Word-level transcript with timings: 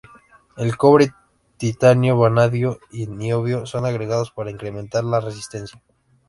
El 0.57 0.77
cobre, 0.77 1.13
titanio, 1.57 2.17
vanadio 2.17 2.79
y 2.89 3.05
niobio 3.05 3.67
son 3.67 3.85
agregados 3.85 4.31
para 4.31 4.49
incrementar 4.49 5.03
la 5.03 5.19
resistencia. 5.19 5.79